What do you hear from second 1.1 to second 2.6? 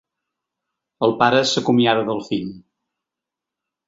pare s'acomiada del fill.